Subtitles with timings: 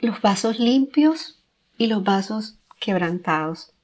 [0.00, 1.42] los vasos limpios
[1.76, 3.74] y los vasos quebrantados.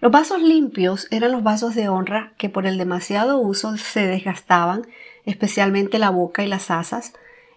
[0.00, 4.86] Los vasos limpios eran los vasos de honra que por el demasiado uso se desgastaban,
[5.24, 7.14] especialmente la boca y las asas,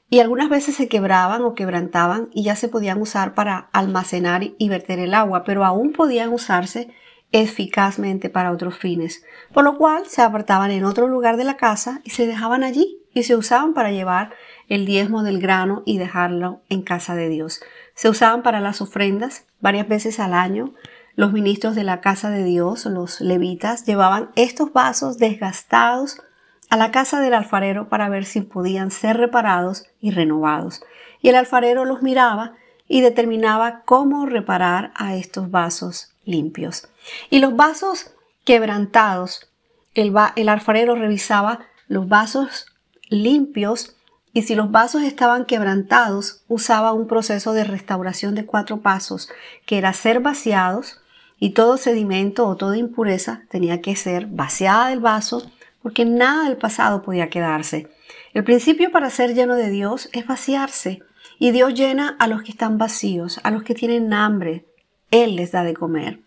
[0.10, 4.70] y algunas veces se quebraban o quebrantaban y ya se podían usar para almacenar y
[4.70, 6.90] verter el agua, pero aún podían usarse
[7.34, 12.00] eficazmente para otros fines, por lo cual se apartaban en otro lugar de la casa
[12.06, 14.32] y se dejaban allí y se usaban para llevar
[14.68, 17.62] el diezmo del grano y dejarlo en casa de Dios.
[17.96, 20.74] Se usaban para las ofrendas varias veces al año.
[21.16, 26.22] Los ministros de la casa de Dios, los levitas, llevaban estos vasos desgastados
[26.70, 30.82] a la casa del alfarero para ver si podían ser reparados y renovados.
[31.22, 32.54] Y el alfarero los miraba
[32.88, 36.88] y determinaba cómo reparar a estos vasos limpios.
[37.30, 38.12] Y los vasos
[38.46, 39.50] quebrantados,
[39.94, 42.68] el, alfarero revisaba los vasos
[43.10, 43.97] limpios
[44.38, 49.30] y si los vasos estaban quebrantados, usaba un proceso de restauración de cuatro pasos,
[49.66, 51.02] que era ser vaciados
[51.40, 55.50] y todo sedimento o toda impureza tenía que ser vaciada del vaso
[55.82, 57.88] porque nada del pasado podía quedarse.
[58.36, 61.02] El principio para ser lleno de Dios es vaciarse
[61.40, 64.66] y Dios llena a los que están vacíos, a los que tienen hambre.
[65.10, 66.20] Él les da de comer.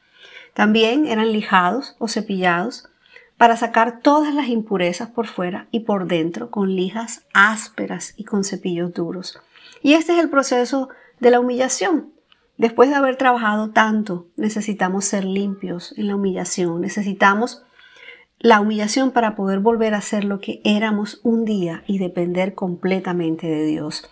[0.52, 2.88] También eran lijados o cepillados
[3.40, 8.44] para sacar todas las impurezas por fuera y por dentro con lijas ásperas y con
[8.44, 9.40] cepillos duros.
[9.82, 12.12] Y este es el proceso de la humillación.
[12.58, 16.82] Después de haber trabajado tanto, necesitamos ser limpios en la humillación.
[16.82, 17.62] Necesitamos
[18.38, 23.46] la humillación para poder volver a ser lo que éramos un día y depender completamente
[23.46, 24.10] de Dios.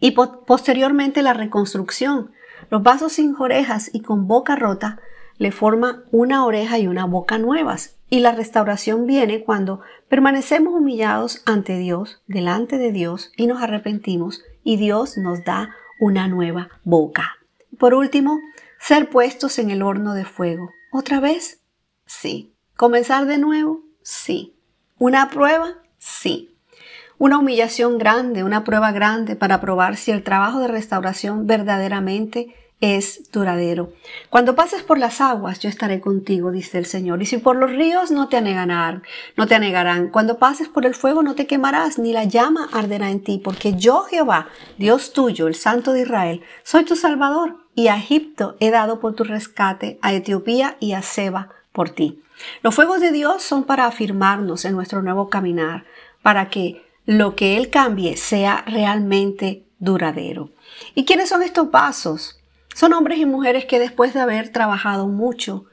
[0.00, 2.30] Y posteriormente la reconstrucción.
[2.70, 4.98] Los vasos sin orejas y con boca rota
[5.38, 7.96] le forma una oreja y una boca nuevas.
[8.10, 14.42] Y la restauración viene cuando permanecemos humillados ante Dios, delante de Dios, y nos arrepentimos,
[14.62, 17.36] y Dios nos da una nueva boca.
[17.78, 18.38] Por último,
[18.78, 20.70] ser puestos en el horno de fuego.
[20.92, 21.60] ¿Otra vez?
[22.06, 22.54] Sí.
[22.76, 23.80] ¿Comenzar de nuevo?
[24.02, 24.56] Sí.
[24.98, 25.78] ¿Una prueba?
[25.98, 26.56] Sí.
[27.18, 33.30] Una humillación grande, una prueba grande para probar si el trabajo de restauración verdaderamente es
[33.32, 33.92] duradero.
[34.30, 37.22] Cuando pases por las aguas, yo estaré contigo, dice el Señor.
[37.22, 39.02] Y si por los ríos no te anegarán,
[39.36, 40.10] no te anegarán.
[40.10, 43.74] Cuando pases por el fuego no te quemarás, ni la llama arderá en ti, porque
[43.74, 48.70] yo Jehová, Dios tuyo, el Santo de Israel, soy tu Salvador, y a Egipto he
[48.70, 52.22] dado por tu rescate, a Etiopía y a Seba por ti.
[52.62, 55.84] Los fuegos de Dios son para afirmarnos en nuestro nuevo caminar,
[56.22, 60.50] para que lo que Él cambie sea realmente duradero.
[60.94, 62.40] ¿Y quiénes son estos pasos?
[62.74, 65.66] Son hombres y mujeres que después de haber trabajado mucho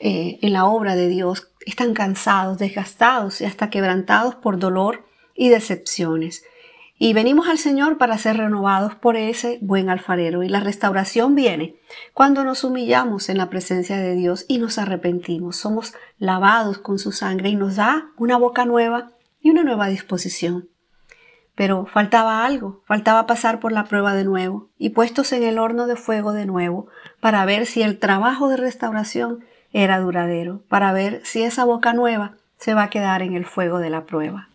[0.00, 5.50] eh, en la obra de Dios, están cansados, desgastados y hasta quebrantados por dolor y
[5.50, 6.44] decepciones.
[6.98, 10.42] Y venimos al Señor para ser renovados por ese buen alfarero.
[10.42, 11.76] Y la restauración viene
[12.14, 15.56] cuando nos humillamos en la presencia de Dios y nos arrepentimos.
[15.56, 19.10] Somos lavados con su sangre y nos da una boca nueva
[19.42, 20.70] y una nueva disposición.
[21.56, 25.88] Pero faltaba algo, faltaba pasar por la prueba de nuevo y puestos en el horno
[25.88, 26.86] de fuego de nuevo
[27.18, 32.36] para ver si el trabajo de restauración era duradero, para ver si esa boca nueva
[32.56, 34.50] se va a quedar en el fuego de la prueba.